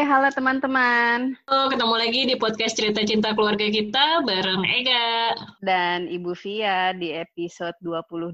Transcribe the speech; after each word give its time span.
Hai, 0.00 0.08
halo 0.08 0.32
teman-teman. 0.32 1.36
Halo, 1.44 1.68
ketemu 1.68 1.94
lagi 2.00 2.20
di 2.24 2.32
podcast 2.40 2.72
Cerita 2.72 3.04
Cinta 3.04 3.36
Keluarga 3.36 3.68
kita 3.68 4.24
bareng 4.24 4.64
Ega. 4.64 5.36
Dan 5.60 6.08
Ibu 6.08 6.32
Via 6.40 6.96
di 6.96 7.12
episode 7.12 7.76
22. 7.84 8.32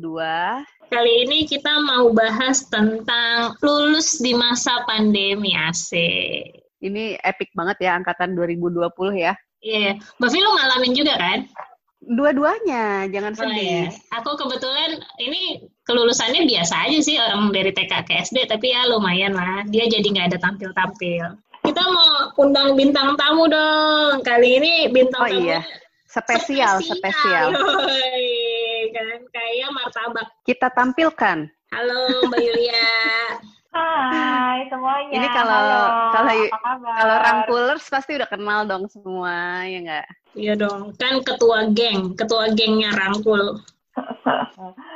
Kali 0.87 1.13
ini 1.27 1.43
kita 1.43 1.83
mau 1.83 2.15
bahas 2.15 2.71
tentang 2.71 3.59
lulus 3.67 4.23
di 4.23 4.31
masa 4.39 4.87
pandemi 4.87 5.59
AC. 5.59 5.91
Ini 6.87 7.19
epic 7.27 7.51
banget 7.59 7.83
ya, 7.83 7.99
angkatan 7.99 8.39
2020 8.39 8.87
ya. 9.19 9.35
Iya, 9.59 9.99
yeah. 9.99 10.23
Mbak 10.23 10.31
Via 10.31 10.43
lo 10.47 10.51
ngalamin 10.55 10.95
juga 10.95 11.15
kan? 11.19 11.51
Dua-duanya, 11.99 13.11
jangan 13.11 13.35
oh, 13.35 13.39
sedih. 13.43 13.91
Iya. 13.91 14.15
Aku 14.23 14.39
kebetulan 14.39 15.03
ini 15.19 15.67
kelulusannya 15.83 16.47
biasa 16.47 16.87
aja 16.87 16.99
sih 17.03 17.19
orang 17.19 17.51
dari 17.51 17.75
TK 17.75 18.07
ke 18.07 18.23
SD, 18.23 18.47
tapi 18.47 18.71
ya 18.71 18.87
lumayan 18.87 19.35
lah. 19.35 19.67
Dia 19.67 19.91
jadi 19.91 20.07
nggak 20.07 20.31
ada 20.31 20.39
tampil-tampil 20.39 21.43
kita 21.67 21.83
mau 21.83 22.11
undang 22.39 22.79
bintang 22.79 23.19
tamu 23.19 23.51
dong. 23.51 24.23
Kali 24.23 24.63
ini 24.63 24.73
bintang 24.95 25.27
oh, 25.27 25.29
tamu 25.29 25.51
iya. 25.51 25.61
spesial, 26.07 26.79
spesial. 26.79 27.51
kan 28.95 29.21
kayak 29.35 29.69
martabak. 29.75 30.29
Kita 30.47 30.71
tampilkan. 30.73 31.51
Halo 31.75 32.31
Mbak 32.31 32.41
Yulia. 32.41 32.95
Hai 33.77 34.65
semuanya. 34.73 35.13
Ini 35.13 35.29
kalau 35.37 35.69
kalau 36.15 36.35
kalau 36.81 37.17
rangkulers 37.21 37.85
pasti 37.93 38.17
udah 38.17 38.29
kenal 38.31 38.65
dong 38.65 38.89
semua, 38.89 39.67
ya 39.69 39.79
nggak? 39.85 40.07
Iya 40.33 40.55
dong, 40.57 40.97
kan 40.97 41.21
ketua 41.21 41.69
geng, 41.77 42.17
ketua 42.17 42.57
gengnya 42.57 42.97
rangkul. 42.97 43.61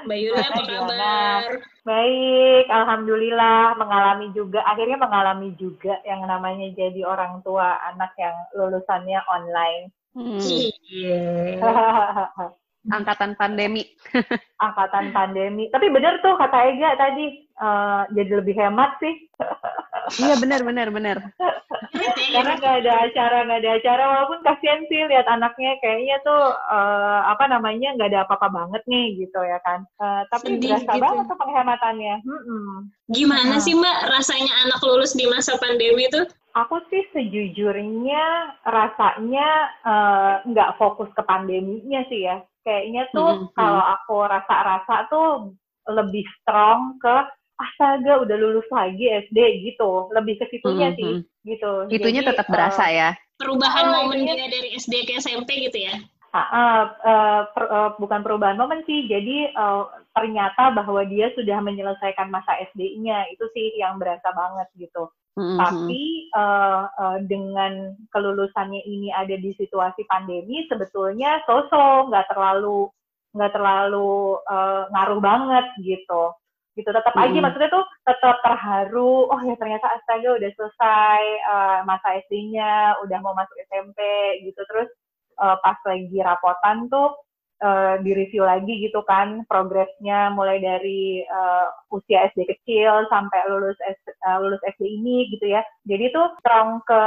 Mbak 0.06 0.18
Yulia 0.18 0.44
apa 0.44 0.60
kabar? 0.64 1.42
Baik, 1.84 2.66
alhamdulillah 2.68 3.76
mengalami 3.80 4.26
juga 4.36 4.60
akhirnya 4.68 5.00
mengalami 5.00 5.56
juga 5.56 5.96
yang 6.04 6.24
namanya 6.28 6.68
jadi 6.76 7.04
orang 7.08 7.40
tua 7.40 7.80
anak 7.92 8.12
yang 8.20 8.36
lulusannya 8.56 9.20
online. 9.28 9.92
Hmm. 10.12 10.42
Yeah. 10.90 11.62
Angkatan 12.88 13.36
pandemi. 13.36 13.84
Angkatan 14.64 15.12
pandemi. 15.12 15.68
Tapi 15.68 15.92
benar 15.92 16.16
tuh 16.24 16.32
kata 16.40 16.72
Ega 16.72 16.96
tadi 16.96 17.44
uh, 17.60 18.08
jadi 18.16 18.40
lebih 18.40 18.56
hemat 18.56 18.96
sih. 19.04 19.28
iya 20.24 20.40
benar 20.40 20.64
benar 20.64 20.88
benar. 20.88 21.20
Karena 22.34 22.56
nggak 22.56 22.76
ada 22.80 22.92
acara 23.04 23.44
nggak 23.44 23.60
ada 23.60 23.72
acara 23.76 24.02
walaupun 24.08 24.40
kasihan 24.48 24.80
sih 24.88 25.04
lihat 25.12 25.28
anaknya 25.28 25.76
kayaknya 25.84 26.16
tuh 26.24 26.56
uh, 26.72 27.20
apa 27.28 27.44
namanya 27.52 27.92
nggak 28.00 28.16
ada 28.16 28.24
apa-apa 28.24 28.48
banget 28.48 28.82
nih 28.88 29.28
gitu 29.28 29.40
ya 29.44 29.60
kan. 29.60 29.84
Uh, 30.00 30.24
tapi 30.32 30.56
Sedih 30.56 30.72
berasa 30.72 30.92
gitu. 30.96 31.04
banget 31.04 31.24
tuh 31.28 31.38
penghematannya. 31.38 32.16
Hmm 32.24 32.76
Gimana 33.12 33.60
sih 33.60 33.76
Mbak 33.76 33.98
rasanya 34.08 34.54
anak 34.64 34.80
lulus 34.80 35.12
di 35.12 35.28
masa 35.28 35.60
pandemi 35.60 36.08
tuh? 36.08 36.24
Aku 36.50 36.82
sih 36.90 37.06
sejujurnya 37.14 38.58
rasanya 38.66 39.48
nggak 40.50 40.70
uh, 40.74 40.76
fokus 40.82 41.06
ke 41.14 41.22
pandeminya 41.22 42.02
sih 42.10 42.26
ya. 42.26 42.42
Kayaknya 42.66 43.02
tuh 43.14 43.30
mm 43.30 43.38
-hmm. 43.46 43.54
kalau 43.54 43.82
aku 43.94 44.16
rasa-rasa 44.26 44.94
tuh 45.06 45.28
lebih 45.86 46.26
strong 46.42 46.98
ke 46.98 47.16
astaga 47.60 48.24
udah 48.26 48.36
lulus 48.36 48.66
lagi 48.74 49.06
SD 49.30 49.38
gitu. 49.70 50.10
Lebih 50.10 50.42
ke 50.42 50.46
situnya 50.50 50.90
mm 50.90 50.96
-hmm. 50.98 51.00
sih 51.00 51.14
gitu. 51.54 51.72
Itunya 51.86 52.22
Jadi, 52.26 52.30
tetap 52.34 52.46
berasa 52.50 52.84
uh, 52.86 52.90
ya? 52.90 53.08
Perubahan 53.38 53.84
uh, 53.86 53.92
momen 54.02 54.26
dia 54.26 54.34
dari 54.50 54.74
SD 54.74 54.94
ke 55.06 55.12
SMP 55.22 55.70
gitu 55.70 55.86
ya? 55.86 55.94
Uh, 56.30 56.38
uh, 56.38 56.82
uh, 57.02 57.40
per, 57.50 57.64
uh, 57.66 57.90
bukan 57.98 58.26
perubahan 58.26 58.58
momen 58.58 58.82
sih. 58.90 59.06
Jadi 59.06 59.54
uh, 59.54 59.86
ternyata 60.18 60.74
bahwa 60.74 61.06
dia 61.06 61.30
sudah 61.38 61.62
menyelesaikan 61.62 62.26
masa 62.26 62.58
SD-nya 62.74 63.30
itu 63.30 63.46
sih 63.54 63.78
yang 63.78 64.02
berasa 64.02 64.34
banget 64.34 64.66
gitu 64.74 65.10
Mm-hmm. 65.38 65.58
Tapi 65.62 66.02
uh, 66.34 66.82
uh, 66.90 67.18
dengan 67.30 67.94
kelulusannya 68.10 68.82
ini 68.82 69.14
ada 69.14 69.38
di 69.38 69.54
situasi 69.54 70.02
pandemi, 70.10 70.66
sebetulnya 70.66 71.38
sosok 71.46 72.10
nggak 72.10 72.26
terlalu 72.34 72.90
nggak 73.30 73.52
terlalu 73.54 74.42
uh, 74.50 74.90
ngaruh 74.90 75.20
banget 75.22 75.66
gitu. 75.86 76.34
Gitu 76.74 76.90
tetap 76.90 77.14
mm-hmm. 77.14 77.30
aja 77.30 77.38
maksudnya 77.46 77.70
tuh 77.70 77.86
tetap 78.02 78.36
terharu. 78.42 79.30
Oh 79.30 79.40
ya 79.46 79.54
ternyata 79.54 79.86
astaga 79.94 80.34
udah 80.34 80.50
selesai 80.58 81.22
uh, 81.46 81.78
masa 81.86 82.18
SD-nya, 82.26 82.98
udah 83.06 83.18
mau 83.22 83.34
masuk 83.38 83.54
SMP 83.70 83.98
gitu. 84.42 84.60
Terus 84.66 84.90
uh, 85.38 85.56
pas 85.62 85.78
lagi 85.86 86.18
rapotan 86.18 86.90
tuh 86.90 87.14
uh, 87.62 87.94
direview 88.02 88.44
lagi 88.44 88.84
gitu 88.84 89.00
kan 89.06 89.44
progresnya 89.46 90.32
mulai 90.34 90.60
dari 90.60 91.24
uh, 91.24 91.68
usia 91.94 92.28
SD 92.32 92.48
kecil 92.48 93.06
sampai 93.08 93.40
lulus 93.48 93.78
S, 93.86 94.00
uh, 94.26 94.38
lulus 94.42 94.60
SD 94.76 95.00
ini 95.00 95.30
gitu 95.32 95.52
ya. 95.52 95.62
Jadi 95.86 96.12
tuh 96.12 96.34
strong 96.42 96.82
ke 96.84 97.02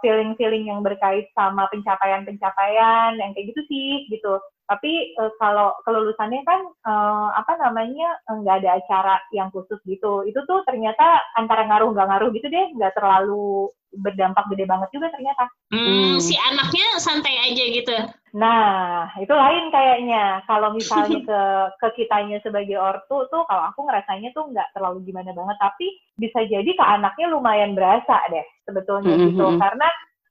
feeling 0.00 0.32
feeling-feeling 0.32 0.70
yang 0.70 0.80
berkait 0.86 1.28
sama 1.34 1.66
pencapaian-pencapaian 1.72 3.18
yang 3.18 3.30
kayak 3.34 3.52
gitu 3.52 3.62
sih 3.66 4.06
gitu. 4.08 4.38
Tapi 4.70 5.12
uh, 5.18 5.32
kalau 5.36 5.76
kelulusannya 5.84 6.40
kan 6.46 6.60
uh, 6.86 7.28
apa 7.36 7.58
namanya 7.60 8.16
nggak 8.30 8.62
ada 8.62 8.70
acara 8.78 9.16
yang 9.34 9.50
khusus 9.50 9.78
gitu. 9.84 10.22
Itu 10.24 10.46
tuh 10.48 10.62
ternyata 10.64 11.20
antara 11.36 11.66
ngaruh 11.68 11.92
nggak 11.92 12.08
ngaruh 12.08 12.30
gitu 12.32 12.46
deh, 12.48 12.66
nggak 12.78 12.94
terlalu 12.96 13.68
berdampak 13.92 14.48
gede 14.52 14.64
banget 14.64 14.88
juga 14.92 15.12
ternyata. 15.12 15.44
Hmm, 15.68 16.16
si 16.16 16.32
anaknya 16.36 16.86
santai 16.96 17.36
aja 17.52 17.64
gitu. 17.68 17.96
Nah, 18.32 19.12
itu 19.20 19.32
lain 19.32 19.68
kayaknya. 19.68 20.40
Kalau 20.48 20.72
misalnya 20.72 21.20
ke 21.28 21.40
ke 21.80 21.88
kitanya 22.00 22.40
sebagai 22.40 22.80
ortu 22.80 23.28
tuh 23.28 23.44
kalau 23.44 23.68
aku 23.68 23.84
ngerasanya 23.84 24.32
tuh 24.32 24.48
nggak 24.48 24.72
terlalu 24.72 25.04
gimana 25.04 25.36
banget, 25.36 25.56
tapi 25.60 25.86
bisa 26.16 26.40
jadi 26.48 26.70
ke 26.72 26.84
anaknya 26.84 27.26
lumayan 27.28 27.76
berasa 27.76 28.16
deh 28.32 28.46
sebetulnya 28.64 29.12
mm-hmm. 29.12 29.28
gitu. 29.36 29.46
Karena 29.60 29.88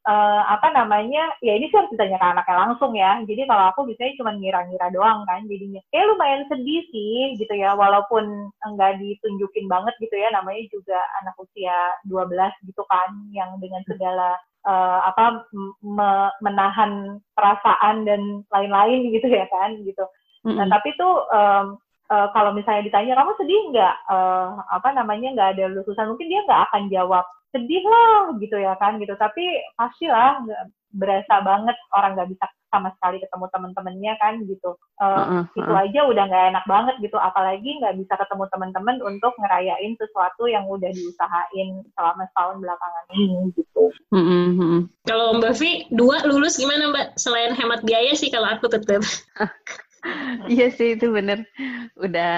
uh, 0.07 0.41
apa 0.49 0.73
namanya? 0.73 1.33
Ya 1.41 1.57
ini 1.57 1.69
sih 1.69 1.77
harus 1.77 1.91
ditanya 1.93 2.17
ke 2.17 2.25
anaknya 2.25 2.57
langsung 2.57 2.91
ya. 2.97 3.21
Jadi 3.25 3.41
kalau 3.45 3.65
aku 3.69 3.85
biasanya 3.89 4.17
cuma 4.17 4.31
ngira-ngira 4.33 4.87
doang 4.93 5.25
kan 5.29 5.45
jadinya. 5.45 5.81
Kayak 5.93 6.09
lumayan 6.13 6.43
sedih 6.49 6.81
sih 6.89 7.37
gitu 7.37 7.53
ya 7.53 7.73
walaupun 7.77 8.49
nggak 8.51 9.01
ditunjukin 9.01 9.65
banget 9.69 9.93
gitu 10.01 10.15
ya 10.17 10.29
namanya 10.33 10.63
juga 10.69 10.99
anak 11.21 11.35
usia 11.37 11.77
12 12.09 12.69
gitu 12.69 12.83
kan 12.89 13.09
yang 13.33 13.57
dengan 13.61 13.81
segala 13.85 14.37
uh, 14.65 14.99
apa 15.09 15.45
me 15.81 16.29
menahan 16.41 17.21
perasaan 17.33 18.05
dan 18.05 18.45
lain-lain 18.49 19.09
gitu 19.13 19.27
ya 19.29 19.45
kan 19.49 19.77
gitu. 19.81 20.05
Mm-hmm. 20.41 20.57
Nah 20.57 20.67
tapi 20.73 20.89
tuh 20.97 21.25
um, 21.29 21.77
uh, 22.09 22.27
kalau 22.33 22.51
misalnya 22.53 22.85
ditanya 22.85 23.13
kamu 23.17 23.31
sedih 23.37 23.61
nggak 23.73 23.95
uh, 24.09 24.61
apa 24.69 24.89
namanya 24.93 25.29
nggak 25.33 25.49
ada 25.57 25.65
lulusan 25.71 26.09
mungkin 26.09 26.29
dia 26.29 26.41
nggak 26.45 26.61
akan 26.69 26.83
jawab 26.89 27.25
sedih 27.51 27.83
lah 27.83 28.35
gitu 28.39 28.55
ya 28.57 28.73
kan 28.79 28.97
gitu. 28.97 29.13
Tapi 29.15 29.43
pastilah 29.75 30.41
berasa 30.91 31.39
banget 31.43 31.77
orang 31.95 32.19
nggak 32.19 32.31
bisa 32.35 32.45
sama 32.71 32.87
sekali 32.95 33.19
ketemu 33.19 33.45
temen-temennya 33.51 34.13
kan 34.15 34.33
gitu. 34.47 34.79
Uh, 34.95 35.03
uh, 35.03 35.43
uh, 35.43 35.43
itu 35.59 35.71
aja 35.75 35.99
udah 36.07 36.23
nggak 36.23 36.45
enak 36.55 36.65
banget 36.67 36.95
gitu. 37.03 37.19
Apalagi 37.19 37.79
nggak 37.83 37.99
bisa 37.99 38.13
ketemu 38.15 38.47
temen-temen 38.47 38.97
untuk 39.03 39.35
ngerayain 39.39 39.93
sesuatu 39.99 40.47
yang 40.47 40.63
udah 40.71 40.87
diusahain 40.91 41.83
selama 41.95 42.23
setahun 42.31 42.57
belakangan 42.63 43.05
ini 43.11 43.51
gitu. 43.59 43.83
Kalau 45.03 45.35
Mbak 45.39 45.53
Vi 45.59 45.71
dua 45.91 46.23
lulus 46.23 46.55
gimana 46.55 46.91
Mbak? 46.95 47.07
Selain 47.19 47.51
hemat 47.55 47.83
biaya 47.83 48.15
sih 48.15 48.31
kalau 48.31 48.47
aku 48.47 48.71
tetap 48.71 49.03
Iya 50.51 50.65
sih 50.77 50.97
itu 50.97 51.05
bener. 51.13 51.45
Udah 52.03 52.31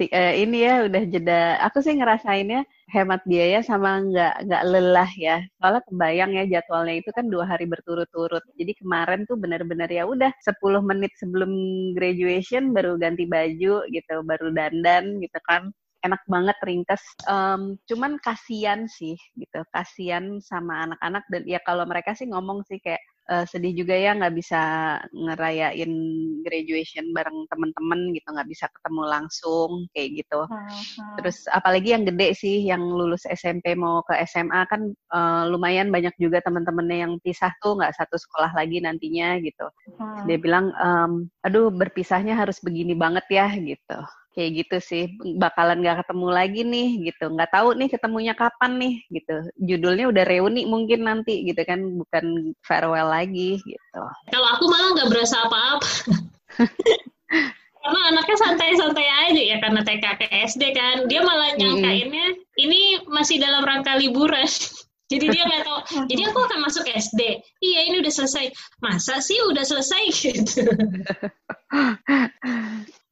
uh, 0.00 0.32
ini 0.42 0.56
ya 0.66 0.88
udah 0.88 1.02
jeda. 1.12 1.60
Aku 1.68 1.78
sih 1.84 1.94
ngerasainnya 1.96 2.64
hemat 2.94 3.20
biaya 3.28 3.60
sama 3.60 4.00
nggak 4.08 4.32
nggak 4.48 4.62
lelah 4.72 5.10
ya. 5.20 5.36
Soalnya 5.60 5.82
kebayang 5.88 6.30
ya 6.38 6.44
jadwalnya 6.52 6.94
itu 7.00 7.10
kan 7.16 7.24
dua 7.28 7.44
hari 7.44 7.64
berturut-turut. 7.68 8.44
Jadi 8.56 8.72
kemarin 8.80 9.28
tuh 9.28 9.36
bener-bener 9.36 9.88
ya 9.92 10.04
udah 10.08 10.32
10 10.40 10.80
menit 10.84 11.12
sebelum 11.20 11.50
graduation 11.96 12.72
baru 12.72 12.96
ganti 12.96 13.24
baju 13.28 13.84
gitu, 13.92 14.14
baru 14.24 14.46
dandan 14.56 15.20
gitu 15.20 15.38
kan 15.48 15.68
enak 16.04 16.20
banget 16.28 16.56
ringkes. 16.68 17.00
Um, 17.28 17.80
cuman 17.88 18.20
kasihan 18.20 18.84
sih 18.88 19.16
gitu, 19.40 19.60
kasihan 19.72 20.36
sama 20.44 20.84
anak-anak 20.88 21.24
dan 21.32 21.42
ya 21.48 21.60
kalau 21.64 21.88
mereka 21.88 22.12
sih 22.12 22.28
ngomong 22.28 22.60
sih 22.68 22.76
kayak 22.84 23.00
uh, 23.32 23.44
sedih 23.48 23.72
juga 23.84 23.96
ya 23.96 24.12
nggak 24.16 24.34
bisa 24.36 24.60
ngerayain 25.16 25.92
graduation 26.44 27.10
bareng 27.16 27.48
temen-temen 27.48 28.12
gitu, 28.12 28.28
nggak 28.28 28.48
bisa 28.48 28.68
ketemu 28.68 29.02
langsung 29.08 29.70
kayak 29.96 30.22
gitu. 30.22 30.40
Hmm. 30.44 31.16
Terus 31.18 31.48
apalagi 31.48 31.96
yang 31.96 32.04
gede 32.04 32.28
sih, 32.36 32.56
yang 32.68 32.84
lulus 32.84 33.24
SMP 33.24 33.72
mau 33.72 34.04
ke 34.04 34.14
SMA 34.28 34.60
kan 34.68 34.92
uh, 35.16 35.48
lumayan 35.48 35.88
banyak 35.88 36.12
juga 36.20 36.44
temen-temennya 36.44 37.08
yang 37.08 37.12
pisah 37.24 37.50
tuh 37.64 37.80
nggak 37.80 37.96
satu 37.96 38.20
sekolah 38.20 38.52
lagi 38.52 38.78
nantinya 38.84 39.40
gitu. 39.40 39.66
Hmm. 39.96 40.28
Dia 40.28 40.38
bilang, 40.38 40.70
um, 40.76 41.26
aduh 41.40 41.72
berpisahnya 41.72 42.36
harus 42.36 42.60
begini 42.60 42.92
banget 42.92 43.24
ya 43.32 43.48
gitu 43.56 43.98
kayak 44.34 44.66
gitu 44.66 44.76
sih 44.82 45.04
bakalan 45.38 45.80
nggak 45.80 46.04
ketemu 46.04 46.28
lagi 46.28 46.60
nih 46.66 46.88
gitu 47.08 47.30
nggak 47.30 47.50
tahu 47.54 47.78
nih 47.78 47.88
ketemunya 47.88 48.34
kapan 48.34 48.72
nih 48.76 48.94
gitu 49.14 49.34
judulnya 49.62 50.10
udah 50.10 50.24
reuni 50.26 50.66
mungkin 50.66 51.06
nanti 51.06 51.46
gitu 51.46 51.62
kan 51.62 51.80
bukan 51.80 52.52
farewell 52.66 53.08
lagi 53.08 53.62
gitu 53.62 54.02
kalau 54.28 54.48
aku 54.58 54.66
malah 54.66 54.90
nggak 54.98 55.10
berasa 55.14 55.36
apa-apa 55.46 55.88
karena 57.84 58.00
anaknya 58.10 58.36
santai-santai 58.40 59.08
aja 59.28 59.42
ya 59.54 59.56
karena 59.62 59.80
TK 59.86 60.04
ke 60.18 60.26
SD 60.50 60.62
kan 60.74 60.96
dia 61.06 61.20
malah 61.22 61.54
nyangkainnya 61.54 62.26
mm 62.32 62.34
-hmm. 62.34 62.64
ini 62.64 62.80
masih 63.06 63.38
dalam 63.38 63.62
rangka 63.62 63.94
liburan 63.94 64.44
Jadi 65.04 65.30
dia 65.30 65.44
nggak 65.44 65.68
tahu. 65.68 65.80
Jadi 66.08 66.22
aku 66.24 66.38
akan 66.48 66.64
masuk 66.64 66.88
SD. 66.88 67.20
Iya 67.60 67.80
ini 67.92 68.00
udah 68.00 68.12
selesai. 68.12 68.48
Masa 68.80 69.20
sih 69.20 69.36
udah 69.52 69.60
selesai 69.60 70.04
gitu. 70.24 70.64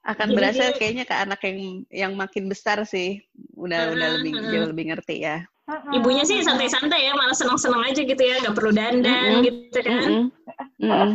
akan 0.02 0.28
Jadi 0.34 0.36
berasa 0.36 0.64
kayaknya 0.74 1.04
ke 1.06 1.14
anak 1.14 1.40
yang 1.46 1.58
yang 1.88 2.12
makin 2.18 2.50
besar 2.50 2.82
sih. 2.82 3.22
Udah 3.54 3.90
uh, 3.90 3.92
udah 3.94 4.08
lebih 4.18 4.32
uh, 4.34 4.50
jauh 4.50 4.68
lebih 4.74 4.84
ngerti 4.90 5.22
ya. 5.22 5.46
Ibunya 5.94 6.26
sih 6.26 6.42
santai-santai 6.42 7.06
ya, 7.06 7.14
malah 7.14 7.38
senang-senang 7.38 7.86
aja 7.86 8.02
gitu 8.02 8.18
ya, 8.18 8.42
nggak 8.42 8.56
perlu 8.58 8.74
dandan 8.74 9.06
mm 9.06 9.32
-hmm. 9.38 9.46
gitu 9.46 9.78
kan. 9.80 10.10
Mm 10.82 10.90
-hmm. 10.90 11.10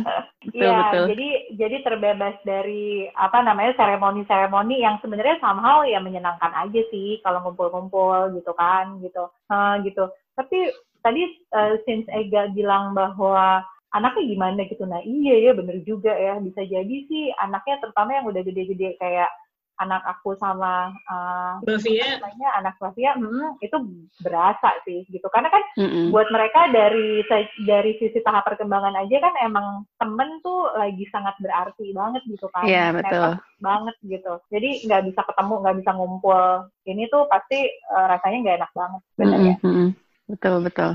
betul, 0.48 0.64
ya, 0.64 0.76
betul. 0.88 1.04
jadi 1.12 1.28
jadi 1.60 1.76
terbebas 1.84 2.36
dari 2.48 3.06
apa 3.12 3.44
namanya 3.44 3.76
seremoni-seremoni 3.76 4.80
yang 4.80 4.96
sebenarnya 5.04 5.36
somehow 5.44 5.84
ya 5.84 6.00
menyenangkan 6.00 6.50
aja 6.64 6.80
sih 6.88 7.20
kalau 7.20 7.44
ngumpul-ngumpul 7.44 8.32
gitu 8.34 8.50
kan 8.56 8.96
gitu, 9.04 9.28
uh, 9.52 9.76
gitu. 9.84 10.08
Tapi 10.34 10.72
tadi 11.04 11.22
uh, 11.52 11.76
since 11.84 12.08
Ega 12.08 12.48
bilang 12.56 12.96
bahwa 12.96 13.62
anaknya 13.94 14.24
gimana 14.28 14.60
gitu, 14.68 14.84
nah 14.84 15.00
iya 15.00 15.50
ya 15.50 15.52
bener 15.56 15.80
juga 15.84 16.12
ya. 16.12 16.36
Bisa 16.40 16.60
jadi 16.64 16.96
sih 17.08 17.32
anaknya 17.40 17.80
terutama 17.80 18.16
yang 18.16 18.26
udah 18.28 18.42
gede-gede 18.44 19.00
kayak 19.00 19.30
anak 19.78 20.02
aku 20.10 20.34
sama 20.42 20.90
uh, 21.06 21.62
namanya 21.62 22.48
anak 22.58 22.74
Sofia 22.82 23.14
hmm, 23.14 23.62
itu 23.62 23.78
berasa 24.26 24.74
sih 24.82 25.06
gitu. 25.06 25.22
Karena 25.30 25.54
kan 25.54 25.62
mm-hmm. 25.78 26.10
buat 26.10 26.26
mereka 26.34 26.66
dari 26.74 27.22
dari 27.62 27.94
sisi 28.02 28.18
tahap 28.26 28.42
perkembangan 28.42 28.98
aja 28.98 29.16
kan 29.22 29.34
emang 29.46 29.86
temen 30.02 30.42
tuh 30.42 30.74
lagi 30.74 31.06
sangat 31.14 31.38
berarti 31.38 31.94
banget 31.94 32.22
gitu 32.26 32.50
kan. 32.50 32.66
Yeah, 32.66 32.90
betul. 32.90 33.38
banget 33.62 33.94
gitu. 34.02 34.42
Jadi 34.50 34.82
nggak 34.90 35.14
bisa 35.14 35.20
ketemu 35.22 35.54
nggak 35.62 35.78
bisa 35.78 35.90
ngumpul. 35.94 36.44
Ini 36.82 37.02
tuh 37.06 37.30
pasti 37.30 37.70
uh, 37.94 38.06
rasanya 38.10 38.38
nggak 38.42 38.58
enak 38.58 38.72
banget 38.74 39.00
sebenarnya 39.14 39.54
mm-hmm. 39.62 39.88
betul 40.28 40.56
betul 40.62 40.90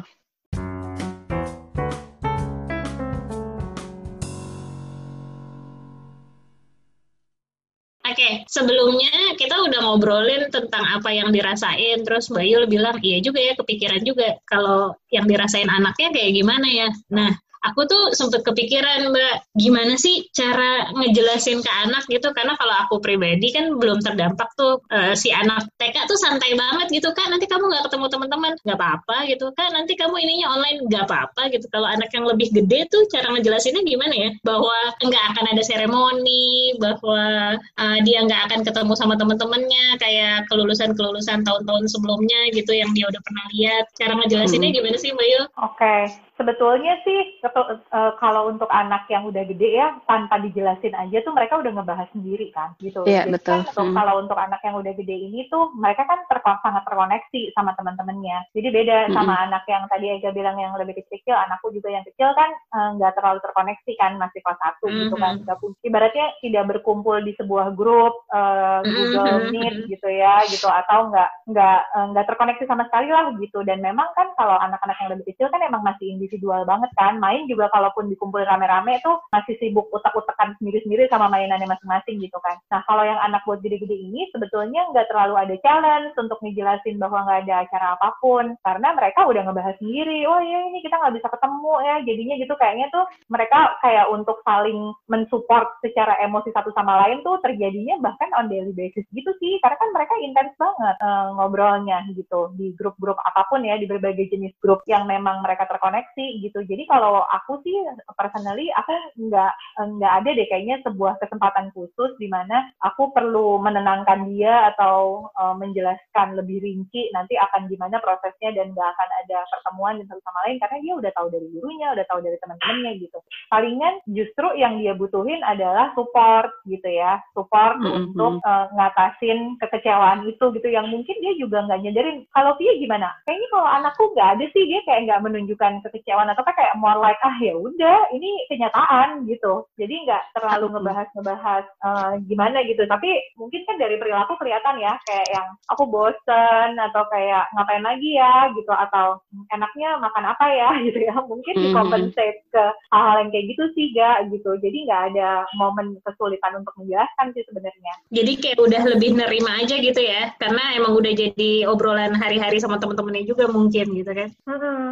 sebelumnya 8.54 9.34
kita 9.34 9.66
udah 9.66 9.80
ngobrolin 9.82 10.54
tentang 10.54 10.86
apa 10.86 11.10
yang 11.10 11.34
dirasain, 11.34 12.06
terus 12.06 12.30
Mbak 12.30 12.46
Yul 12.46 12.66
bilang, 12.70 13.02
iya 13.02 13.18
juga 13.18 13.42
ya, 13.42 13.58
kepikiran 13.58 14.06
juga 14.06 14.38
kalau 14.46 14.94
yang 15.10 15.26
dirasain 15.26 15.66
anaknya 15.66 16.14
kayak 16.14 16.32
gimana 16.38 16.68
ya. 16.70 16.88
Nah, 17.10 17.34
aku 17.64 17.88
tuh 17.88 18.04
sempet 18.12 18.44
kepikiran 18.44 19.10
mbak 19.10 19.48
gimana 19.56 19.96
sih 19.96 20.28
cara 20.36 20.92
ngejelasin 20.92 21.64
ke 21.64 21.72
anak 21.88 22.04
gitu. 22.12 22.30
Karena 22.36 22.60
kalau 22.60 22.76
aku 22.86 23.00
pribadi 23.00 23.50
kan 23.56 23.80
belum 23.80 24.04
terdampak 24.04 24.52
tuh 24.60 24.84
uh, 24.92 25.16
si 25.16 25.32
anak 25.32 25.72
TK 25.80 26.06
tuh 26.06 26.20
santai 26.20 26.54
banget 26.60 26.92
gitu. 26.92 27.10
Kan 27.16 27.32
nanti 27.32 27.48
kamu 27.48 27.72
nggak 27.72 27.88
ketemu 27.90 28.06
teman-teman 28.12 28.52
nggak 28.68 28.78
apa-apa 28.78 29.18
gitu. 29.32 29.50
Kan 29.56 29.74
nanti 29.74 29.96
kamu 29.96 30.16
ininya 30.20 30.48
online 30.60 30.78
nggak 30.92 31.04
apa-apa 31.08 31.42
gitu. 31.56 31.66
Kalau 31.72 31.88
anak 31.88 32.12
yang 32.12 32.28
lebih 32.28 32.52
gede 32.52 32.92
tuh 32.92 33.08
cara 33.10 33.32
ngejelasinnya 33.32 33.82
gimana 33.88 34.14
ya? 34.14 34.30
Bahwa 34.44 34.76
nggak 35.00 35.24
akan 35.34 35.46
ada 35.56 35.64
seremoni 35.64 36.76
bahwa 36.78 37.56
uh, 37.58 37.98
dia 38.04 38.20
nggak 38.28 38.42
akan 38.52 38.60
ketemu 38.68 38.94
sama 39.00 39.16
teman-temannya 39.16 39.98
kayak 39.98 40.46
kelulusan-kelulusan 40.52 41.48
tahun-tahun 41.48 41.88
sebelumnya 41.88 42.52
gitu 42.52 42.76
yang 42.76 42.92
dia 42.92 43.08
udah 43.08 43.22
pernah 43.24 43.46
lihat. 43.56 43.86
Cara 43.96 44.14
ngejelasinnya 44.20 44.70
hmm. 44.70 44.78
gimana 44.78 44.98
sih 45.00 45.10
mbak 45.16 45.28
Yul? 45.32 45.46
Oke. 45.64 45.80
okay 45.80 46.33
sebetulnya 46.34 46.98
sih 47.06 47.38
uh, 47.46 48.12
kalau 48.18 48.50
untuk 48.50 48.66
anak 48.74 49.06
yang 49.06 49.30
udah 49.30 49.46
gede 49.46 49.78
ya 49.78 49.94
tanpa 50.10 50.42
dijelasin 50.42 50.98
aja 50.98 51.22
tuh 51.22 51.34
mereka 51.34 51.62
udah 51.62 51.72
ngebahas 51.78 52.10
sendiri 52.10 52.50
kan 52.50 52.74
gitu. 52.82 53.06
Iya 53.06 53.30
Jadi 53.30 53.34
betul. 53.38 53.62
Kan, 53.62 53.70
untuk, 53.70 53.86
hmm. 53.86 53.98
Kalau 54.02 54.14
untuk 54.18 54.38
anak 54.42 54.62
yang 54.66 54.76
udah 54.82 54.94
gede 54.98 55.16
ini 55.30 55.40
tuh 55.54 55.70
mereka 55.78 56.10
kan 56.10 56.26
ter 56.26 56.40
sangat 56.42 56.84
terkoneksi 56.90 57.42
sama 57.54 57.72
teman-temannya. 57.78 58.38
Jadi 58.58 58.68
beda 58.74 58.98
hmm. 59.08 59.14
sama 59.14 59.34
anak 59.46 59.64
yang 59.70 59.84
tadi 59.88 60.06
Ega 60.10 60.34
bilang 60.34 60.58
yang 60.58 60.74
lebih 60.74 60.98
kecil-kecil, 60.98 61.38
anakku 61.38 61.70
juga 61.70 61.94
yang 61.94 62.06
kecil 62.06 62.30
kan 62.34 62.50
eh, 62.50 62.90
nggak 62.98 63.12
uh, 63.14 63.16
terlalu 63.16 63.40
terkoneksi 63.46 63.92
kan 64.02 64.12
masih 64.18 64.40
kelas 64.42 64.60
satu 64.60 64.86
hmm. 64.90 64.98
gitu 65.06 65.16
kan. 65.22 65.34
Gak, 65.46 65.58
ibaratnya 65.86 66.28
tidak 66.42 66.66
berkumpul 66.74 67.22
di 67.22 67.38
sebuah 67.38 67.78
grup 67.78 68.26
uh, 68.34 68.82
Google 68.82 69.54
Meet 69.54 69.86
gitu 69.86 70.10
ya 70.10 70.42
gitu 70.50 70.66
atau 70.66 71.14
nggak 71.14 71.30
nggak 71.54 71.80
nggak 72.14 72.26
terkoneksi 72.26 72.64
sama 72.66 72.90
sekali 72.90 73.14
lah 73.14 73.30
gitu. 73.38 73.62
Dan 73.62 73.86
memang 73.86 74.10
kan 74.18 74.34
kalau 74.34 74.58
anak-anak 74.58 74.98
yang 74.98 75.12
lebih 75.14 75.26
kecil 75.30 75.48
kan 75.54 75.62
emang 75.62 75.86
masih 75.86 76.23
individual 76.24 76.64
banget 76.64 76.88
kan. 76.96 77.20
Main 77.20 77.52
juga 77.52 77.68
kalaupun 77.76 78.08
dikumpul 78.08 78.48
rame-rame 78.48 79.04
tuh 79.04 79.20
masih 79.36 79.60
sibuk 79.60 79.92
utak-utakan 79.92 80.56
sendiri-sendiri 80.64 81.12
sama 81.12 81.28
mainannya 81.28 81.68
masing-masing 81.68 82.24
gitu 82.24 82.40
kan. 82.40 82.56
Nah 82.72 82.80
kalau 82.88 83.04
yang 83.04 83.20
anak 83.20 83.44
buat 83.44 83.60
gede-gede 83.60 83.92
ini 83.92 84.32
sebetulnya 84.32 84.88
nggak 84.96 85.12
terlalu 85.12 85.36
ada 85.36 85.56
challenge 85.60 86.16
untuk 86.16 86.40
ngejelasin 86.40 86.96
bahwa 86.96 87.28
nggak 87.28 87.40
ada 87.44 87.56
acara 87.68 87.88
apa 88.00 88.10
pun 88.24 88.56
karena 88.64 88.96
mereka 88.96 89.28
udah 89.28 89.42
ngebahas 89.44 89.76
sendiri. 89.84 90.24
Oh 90.24 90.40
ya 90.40 90.60
ini 90.72 90.80
kita 90.80 90.96
nggak 90.96 91.20
bisa 91.20 91.28
ketemu 91.28 91.74
ya. 91.84 91.96
Jadinya 92.08 92.36
gitu 92.40 92.54
kayaknya 92.56 92.88
tuh 92.96 93.06
mereka 93.28 93.60
kayak 93.84 94.08
untuk 94.08 94.40
saling 94.48 94.96
mensupport 95.12 95.68
secara 95.84 96.16
emosi 96.24 96.56
satu 96.56 96.72
sama 96.72 97.04
lain 97.04 97.20
tuh 97.28 97.42
terjadinya 97.44 98.00
bahkan 98.00 98.32
on 98.40 98.48
daily 98.48 98.72
basis 98.72 99.04
gitu 99.12 99.32
sih. 99.44 99.60
Karena 99.60 99.76
kan 99.76 99.90
mereka 99.92 100.14
intens 100.24 100.54
banget 100.56 100.96
uh, 101.04 101.36
ngobrolnya 101.36 102.06
gitu 102.16 102.54
di 102.56 102.72
grup-grup 102.78 103.18
apa 103.20 103.50
pun 103.50 103.66
ya 103.66 103.76
di 103.76 103.90
berbagai 103.90 104.30
jenis 104.30 104.54
grup 104.62 104.86
yang 104.86 105.10
memang 105.10 105.42
mereka 105.42 105.66
terkoneksi 105.68 106.13
sih 106.14 106.42
gitu. 106.42 106.62
Jadi 106.64 106.84
kalau 106.88 107.26
aku 107.28 107.60
sih 107.66 107.76
personally 108.16 108.70
aku 108.78 108.94
nggak 109.18 109.54
nggak 110.00 110.14
ada 110.24 110.30
deh 110.34 110.48
kayaknya 110.50 110.78
sebuah 110.86 111.18
kesempatan 111.20 111.74
khusus 111.74 112.14
di 112.22 112.30
mana 112.30 112.70
aku 112.86 113.12
perlu 113.12 113.60
menenangkan 113.60 114.30
dia 114.30 114.74
atau 114.74 115.28
uh, 115.38 115.56
menjelaskan 115.58 116.38
lebih 116.38 116.62
rinci 116.62 117.10
nanti 117.12 117.38
akan 117.38 117.68
gimana 117.68 117.98
prosesnya 118.00 118.54
dan 118.54 118.72
nggak 118.72 118.90
akan 118.90 119.10
ada 119.26 119.40
pertemuan 119.50 119.98
dan 120.00 120.06
satu 120.10 120.22
sama 120.24 120.40
lain 120.48 120.58
karena 120.62 120.78
dia 120.80 120.94
udah 120.94 121.12
tahu 121.18 121.28
dari 121.34 121.48
gurunya, 121.50 121.88
udah 121.94 122.06
tahu 122.08 122.20
dari 122.22 122.38
teman-temannya 122.40 122.92
gitu. 123.02 123.18
Palingan 123.50 123.96
justru 124.10 124.48
yang 124.58 124.80
dia 124.80 124.94
butuhin 124.94 125.42
adalah 125.46 125.92
support 125.98 126.50
gitu 126.70 126.90
ya, 126.90 127.20
support 127.34 127.78
mm 127.80 127.86
-hmm. 127.86 127.98
untuk 128.00 128.34
uh, 128.46 128.68
ngatasin 128.74 129.58
kekecewaan 129.60 130.26
itu 130.30 130.46
gitu 130.54 130.68
yang 130.70 130.88
mungkin 130.90 131.16
dia 131.20 131.34
juga 131.38 131.66
nggak 131.66 131.82
nyadarin. 131.84 132.18
Kalau 132.32 132.54
dia 132.62 132.74
gimana? 132.78 133.10
Kayaknya 133.26 133.48
kalau 133.52 133.68
anakku 133.68 134.04
nggak 134.14 134.30
ada 134.40 134.46
sih 134.54 134.64
dia 134.70 134.80
kayak 134.86 135.02
nggak 135.10 135.24
menunjukkan 135.24 135.74
kekecewaan 135.84 136.03
kekecewaan 136.04 136.28
atau 136.36 136.44
kayak 136.44 136.76
more 136.76 137.00
like 137.00 137.18
ah 137.24 137.32
ya 137.40 137.56
udah 137.56 138.12
ini 138.12 138.44
kenyataan 138.52 139.24
gitu. 139.24 139.64
Jadi 139.80 140.04
nggak 140.04 140.36
terlalu 140.36 140.76
ngebahas 140.76 141.08
ngebahas 141.16 141.66
uh, 141.80 142.20
gimana 142.28 142.60
gitu. 142.68 142.84
Tapi 142.84 143.08
mungkin 143.40 143.64
kan 143.64 143.80
dari 143.80 143.96
perilaku 143.96 144.36
kelihatan 144.36 144.84
ya 144.84 145.00
kayak 145.08 145.28
yang 145.32 145.48
aku 145.72 145.88
bosen 145.88 146.76
atau 146.76 147.08
kayak 147.08 147.48
ngapain 147.56 147.88
lagi 147.88 148.20
ya 148.20 148.52
gitu. 148.52 148.74
Atau 148.76 149.24
enaknya 149.56 149.96
makan 150.04 150.26
apa 150.36 150.46
ya 150.52 150.70
gitu 150.92 151.00
ya. 151.00 151.16
Mungkin 151.24 151.56
mm-hmm. 151.56 151.72
dikompensate 151.72 152.40
ke 152.52 152.64
hal-hal 152.92 153.18
yang 153.24 153.32
kayak 153.32 153.48
gitu 153.56 153.64
sih 153.80 153.86
gak 153.96 154.28
gitu. 154.28 154.52
Jadi 154.60 154.78
nggak 154.84 155.02
ada 155.16 155.48
momen 155.56 155.96
kesulitan 156.04 156.60
untuk 156.60 156.76
menjelaskan 156.76 157.32
sih 157.32 157.48
sebenarnya. 157.48 157.94
Jadi 158.12 158.32
kayak 158.44 158.60
udah 158.60 158.82
lebih 158.92 159.16
nerima 159.16 159.64
aja 159.64 159.80
gitu 159.80 160.02
ya 160.04 160.36
karena 160.36 160.76
emang 160.76 161.00
udah 161.00 161.14
jadi 161.16 161.72
obrolan 161.72 162.12
hari-hari 162.12 162.60
sama 162.60 162.76
temen-temennya 162.76 163.24
juga 163.24 163.48
mungkin 163.48 163.96
gitu 163.96 164.12
kan. 164.12 164.30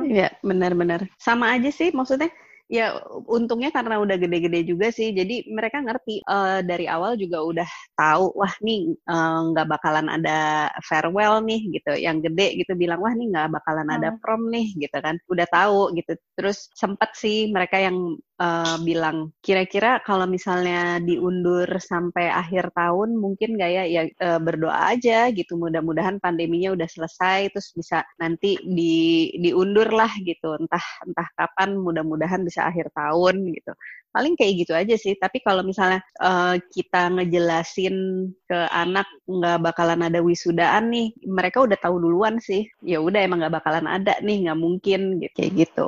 Iya 0.08 0.32
mm-hmm. 0.32 0.48
benar-benar 0.48 1.01
sama 1.18 1.56
aja 1.56 1.70
sih 1.74 1.90
maksudnya 1.96 2.30
ya 2.72 2.96
untungnya 3.28 3.68
karena 3.76 4.00
udah 4.00 4.16
gede-gede 4.16 4.64
juga 4.64 4.88
sih 4.96 5.12
jadi 5.12 5.44
mereka 5.52 5.84
ngerti. 5.84 6.24
Uh, 6.24 6.64
dari 6.64 6.88
awal 6.88 7.20
juga 7.20 7.44
udah 7.44 7.70
tahu 8.00 8.32
wah 8.32 8.56
nih 8.64 8.96
eh, 8.96 9.40
nggak 9.52 9.68
uh, 9.68 9.72
bakalan 9.76 10.08
ada 10.08 10.72
farewell 10.88 11.44
nih 11.44 11.68
gitu. 11.76 11.92
Yang 12.00 12.32
gede 12.32 12.48
gitu 12.64 12.74
bilang 12.80 13.04
wah 13.04 13.12
nih 13.12 13.28
nggak 13.28 13.52
bakalan 13.60 13.88
hmm. 13.92 13.98
ada 14.00 14.10
prom 14.24 14.48
nih 14.48 14.72
gitu 14.80 14.98
kan. 15.04 15.20
Udah 15.28 15.48
tahu 15.52 15.92
gitu. 16.00 16.16
Terus 16.40 16.72
sempet 16.72 17.12
sih 17.20 17.52
mereka 17.52 17.76
yang 17.76 18.16
uh, 18.42 18.76
bilang 18.82 19.30
kira-kira 19.46 20.02
kalau 20.02 20.26
misalnya 20.26 20.98
diundur 20.98 21.70
sampai 21.78 22.34
akhir 22.34 22.74
tahun 22.74 23.14
mungkin 23.14 23.56
nggak 23.56 23.72
ya? 23.72 23.84
Ya 23.86 24.02
uh, 24.26 24.40
berdoa 24.42 24.98
aja 24.98 25.30
gitu. 25.30 25.54
Mudah-mudahan 25.62 26.18
pandeminya 26.18 26.74
udah 26.74 26.90
selesai 26.90 27.54
terus 27.54 27.70
bisa 27.78 28.02
nanti 28.18 28.58
di 28.66 29.30
diundur 29.38 29.94
lah 29.94 30.10
gitu. 30.26 30.58
Entah 30.58 30.84
entah 31.06 31.28
kapan 31.38 31.78
mudah-mudahan 31.78 32.42
bisa 32.42 32.66
akhir 32.66 32.90
tahun 32.98 33.54
gitu. 33.54 33.74
Paling 34.12 34.36
kayak 34.36 34.54
gitu 34.68 34.74
aja 34.76 34.96
sih. 35.00 35.16
Tapi 35.16 35.40
kalau 35.40 35.64
misalnya 35.64 36.04
uh, 36.20 36.60
kita 36.74 37.16
ngejelasin 37.16 38.28
ke 38.50 38.60
anak 38.74 39.08
nggak 39.24 39.64
bakalan 39.64 40.04
ada 40.04 40.20
wisudaan 40.20 40.92
nih 40.92 41.16
mereka 41.24 41.64
udah 41.64 41.78
tahu 41.80 41.96
duluan 42.02 42.42
sih. 42.42 42.68
Ya 42.84 43.00
udah 43.00 43.24
emang 43.24 43.46
nggak 43.46 43.64
bakalan 43.64 43.88
ada 43.88 44.20
nih 44.20 44.50
nggak 44.50 44.60
mungkin 44.60 45.22
gitu, 45.24 45.34
kayak 45.38 45.52
gitu 45.68 45.88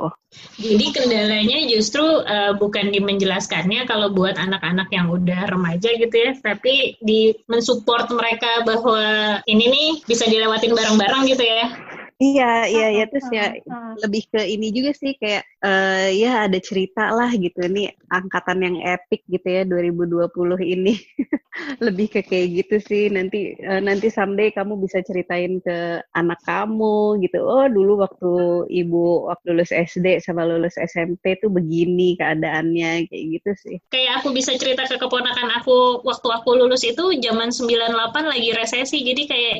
jadi 0.54 0.86
kendalanya 0.94 1.58
justru 1.66 2.02
uh, 2.04 2.54
bukan 2.56 2.94
di 2.94 3.02
menjelaskannya 3.02 3.86
kalau 3.90 4.14
buat 4.14 4.38
anak-anak 4.38 4.88
yang 4.94 5.10
udah 5.10 5.50
remaja 5.50 5.90
gitu 5.98 6.14
ya 6.14 6.32
tapi 6.38 6.94
di 7.02 7.34
mensupport 7.50 8.06
mereka 8.14 8.62
bahwa 8.62 9.38
ini 9.50 9.64
nih 9.68 9.90
bisa 10.06 10.24
dilewatin 10.30 10.72
bareng-bareng 10.72 11.26
gitu 11.26 11.44
ya 11.44 11.68
Iya, 12.14 12.70
iya, 12.70 12.88
ya 13.02 13.04
terus 13.10 13.26
ya 13.26 13.50
lebih 13.98 14.30
ke 14.30 14.46
ini 14.46 14.70
juga 14.70 14.94
sih 14.94 15.18
kayak 15.18 15.44
uh, 15.66 16.08
ya 16.14 16.46
ada 16.46 16.58
cerita 16.62 17.10
lah 17.10 17.26
gitu. 17.34 17.58
Ini 17.58 17.90
angkatan 18.06 18.62
yang 18.62 18.76
epic 18.86 19.26
gitu 19.26 19.42
ya 19.50 19.66
2020 19.66 20.30
ini. 20.62 20.94
lebih 21.78 22.10
ke 22.10 22.20
kayak 22.26 22.64
gitu 22.64 22.76
sih. 22.82 23.04
Nanti 23.10 23.54
uh, 23.62 23.78
nanti 23.78 24.10
someday 24.10 24.50
kamu 24.50 24.78
bisa 24.82 25.00
ceritain 25.06 25.62
ke 25.62 26.02
anak 26.18 26.40
kamu 26.42 27.22
gitu. 27.22 27.38
Oh, 27.42 27.66
dulu 27.70 28.02
waktu 28.02 28.32
ibu 28.74 29.30
waktu 29.30 29.54
lulus 29.54 29.70
SD 29.70 30.18
sama 30.18 30.42
lulus 30.42 30.74
SMP 30.74 31.38
tuh 31.38 31.50
begini 31.50 32.18
keadaannya 32.18 33.06
kayak 33.06 33.24
gitu 33.38 33.50
sih. 33.62 33.76
Kayak 33.88 34.22
aku 34.22 34.34
bisa 34.34 34.58
cerita 34.58 34.82
ke 34.90 34.98
keponakan 34.98 35.54
aku 35.62 36.02
waktu 36.02 36.28
aku 36.34 36.58
lulus 36.58 36.82
itu 36.82 37.14
zaman 37.22 37.54
98 37.54 37.94
lagi 38.26 38.50
resesi. 38.58 38.98
Jadi 39.06 39.22
kayak 39.30 39.54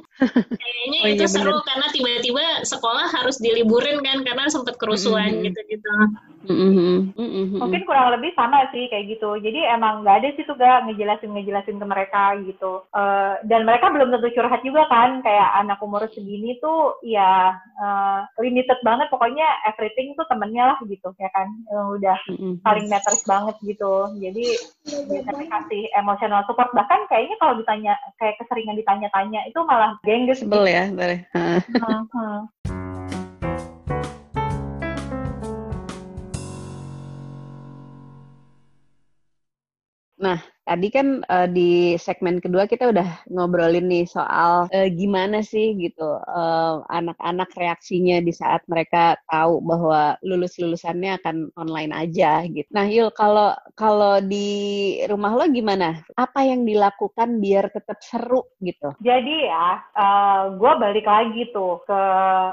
kayaknya 0.60 1.00
oh, 1.04 1.12
itu 1.16 1.24
iya, 1.24 1.32
seru 1.32 1.56
bener. 1.56 1.66
karena 1.66 1.86
tiba-tiba 1.92 2.44
sekolah 2.68 3.06
harus 3.16 3.40
diliburin 3.40 4.04
kan 4.04 4.20
karena 4.22 4.52
sempat 4.52 4.76
kerusuhan 4.76 5.40
mm-hmm. 5.40 5.46
gitu-gitu. 5.48 5.94
Mm-hmm. 6.40 6.96
Mm-hmm. 7.16 7.58
Mungkin 7.60 7.82
kurang 7.84 8.12
lebih 8.16 8.32
sama 8.36 8.68
sih 8.72 8.88
kayak 8.92 9.16
gitu. 9.16 9.36
Jadi 9.40 9.60
emang 9.64 10.04
nggak 10.04 10.16
ada 10.24 10.28
sih 10.36 10.44
tuh 10.44 10.56
gak 10.56 10.88
ngejelasin 10.88 11.29
ngejelasin 11.32 11.78
ke 11.78 11.86
mereka 11.86 12.34
gitu. 12.42 12.84
Uh, 12.94 13.38
dan 13.46 13.64
mereka 13.64 13.90
belum 13.90 14.10
tentu 14.10 14.30
curhat 14.34 14.60
juga 14.66 14.86
kan. 14.90 15.22
Kayak 15.22 15.48
anak 15.62 15.78
umur 15.80 16.06
segini 16.10 16.58
tuh 16.58 16.98
ya 17.06 17.56
uh, 17.80 18.26
limited 18.42 18.78
banget. 18.82 19.08
Pokoknya 19.08 19.46
everything 19.66 20.12
tuh 20.18 20.26
temennya 20.26 20.74
lah 20.74 20.78
gitu 20.86 21.14
ya 21.16 21.30
kan. 21.30 21.48
Uh, 21.70 21.96
udah 21.96 22.18
mm-hmm. 22.30 22.62
paling 22.66 22.86
matters 22.90 23.22
banget 23.24 23.56
gitu. 23.62 24.10
Jadi 24.18 24.46
biasanya 25.08 25.46
kasih 25.48 25.82
emotional 25.96 26.42
support. 26.44 26.70
Bahkan 26.74 27.06
kayaknya 27.06 27.36
kalau 27.38 27.54
ditanya 27.58 27.94
kayak 28.18 28.38
keseringan 28.42 28.78
ditanya-tanya 28.78 29.46
itu 29.46 29.60
malah 29.64 29.96
gengges. 30.02 30.42
Sebel 30.42 30.66
ya, 30.66 30.88
boleh. 30.90 31.20
Nah, 40.20 40.36
Tadi 40.70 40.86
kan 40.94 41.26
uh, 41.26 41.50
di 41.50 41.98
segmen 41.98 42.38
kedua 42.38 42.70
kita 42.70 42.94
udah 42.94 43.26
ngobrolin 43.26 43.90
nih 43.90 44.06
soal 44.06 44.70
uh, 44.70 44.88
gimana 44.94 45.42
sih 45.42 45.74
gitu 45.74 46.14
eh, 46.22 46.74
anak-anak 46.86 47.50
reaksinya 47.58 48.22
di 48.22 48.30
saat 48.30 48.62
mereka 48.70 49.18
tahu 49.26 49.58
bahwa 49.66 50.14
lulus-lulusannya 50.22 51.18
akan 51.18 51.50
online 51.58 51.90
aja 51.90 52.46
gitu. 52.46 52.70
Nah, 52.70 52.86
Yul 52.86 53.10
kalau 53.18 53.50
kalau 53.74 54.22
di 54.22 55.00
rumah 55.10 55.34
lo 55.34 55.50
gimana? 55.50 56.06
Apa 56.14 56.46
yang 56.46 56.62
dilakukan 56.62 57.42
biar 57.42 57.72
tetap 57.74 57.98
seru 58.04 58.46
gitu? 58.62 58.94
Jadi 59.02 59.50
ya, 59.50 59.82
uh, 59.96 60.54
gue 60.54 60.72
balik 60.78 61.06
lagi 61.08 61.50
tuh 61.50 61.82
ke 61.82 62.02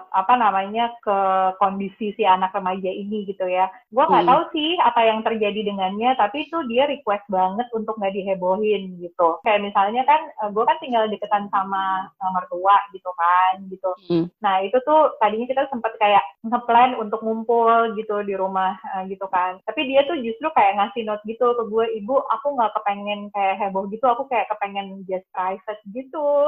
apa 0.10 0.34
namanya 0.40 0.90
ke 1.06 1.20
kondisi 1.62 2.18
si 2.18 2.24
anak 2.26 2.56
remaja 2.56 2.90
ini 2.90 3.30
gitu 3.30 3.46
ya. 3.46 3.70
Gue 3.94 4.08
nggak 4.08 4.26
hmm. 4.26 4.32
tahu 4.34 4.42
sih 4.56 4.70
apa 4.82 5.02
yang 5.06 5.20
terjadi 5.22 5.70
dengannya, 5.70 6.18
tapi 6.18 6.50
itu 6.50 6.58
dia 6.72 6.90
request 6.90 7.28
banget 7.30 7.68
untuk 7.76 8.00
nggak 8.08 8.16
dihebohin 8.16 8.96
gitu. 9.04 9.36
Kayak 9.44 9.68
misalnya 9.68 10.08
kan 10.08 10.22
eh, 10.32 10.50
gue 10.56 10.64
kan 10.64 10.80
tinggal 10.80 11.12
deketan 11.12 11.52
sama 11.52 12.08
uh, 12.24 12.32
mertua 12.32 12.80
gitu 12.96 13.12
kan 13.12 13.54
gitu. 13.68 13.92
Hmm. 14.08 14.26
nah 14.40 14.64
itu 14.64 14.78
tuh 14.88 15.18
tadinya 15.20 15.44
kita 15.50 15.68
sempat 15.68 15.92
kayak 16.00 16.24
ngeplan 16.48 16.96
untuk 16.96 17.20
ngumpul 17.20 17.92
gitu 18.00 18.24
di 18.24 18.40
rumah 18.40 18.80
uh, 18.96 19.04
gitu 19.12 19.28
kan. 19.28 19.60
Tapi 19.68 19.84
dia 19.92 20.08
tuh 20.08 20.16
justru 20.24 20.48
kayak 20.56 20.80
ngasih 20.80 21.04
note 21.04 21.24
gitu 21.28 21.52
ke 21.52 21.64
gue 21.68 21.86
ibu 22.00 22.16
aku 22.32 22.56
nggak 22.56 22.72
kepengen 22.80 23.28
kayak 23.36 23.60
heboh 23.60 23.84
gitu 23.92 24.08
aku 24.08 24.24
kayak 24.32 24.48
kepengen 24.48 25.04
just 25.04 25.28
private 25.36 25.82
gitu. 25.92 26.28